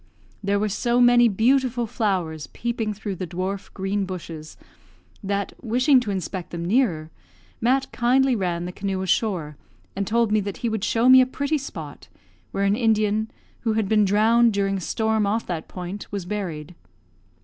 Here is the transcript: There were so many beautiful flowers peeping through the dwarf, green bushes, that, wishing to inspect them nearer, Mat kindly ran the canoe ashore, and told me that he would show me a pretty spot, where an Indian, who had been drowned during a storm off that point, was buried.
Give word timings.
There 0.41 0.57
were 0.57 0.67
so 0.67 0.99
many 0.99 1.27
beautiful 1.27 1.85
flowers 1.85 2.47
peeping 2.47 2.91
through 2.95 3.17
the 3.17 3.27
dwarf, 3.27 3.71
green 3.75 4.03
bushes, 4.05 4.57
that, 5.23 5.53
wishing 5.61 5.99
to 5.99 6.09
inspect 6.09 6.49
them 6.49 6.65
nearer, 6.65 7.11
Mat 7.61 7.85
kindly 7.91 8.35
ran 8.35 8.65
the 8.65 8.71
canoe 8.71 9.03
ashore, 9.03 9.57
and 9.95 10.07
told 10.07 10.31
me 10.31 10.39
that 10.39 10.57
he 10.65 10.69
would 10.69 10.83
show 10.83 11.07
me 11.07 11.21
a 11.21 11.27
pretty 11.27 11.59
spot, 11.59 12.07
where 12.49 12.63
an 12.63 12.75
Indian, 12.75 13.29
who 13.59 13.73
had 13.73 13.87
been 13.87 14.03
drowned 14.03 14.53
during 14.53 14.77
a 14.77 14.81
storm 14.81 15.27
off 15.27 15.45
that 15.45 15.67
point, 15.67 16.11
was 16.11 16.25
buried. 16.25 16.73